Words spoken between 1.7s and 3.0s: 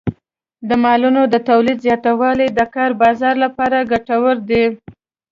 زیاتوالی د کار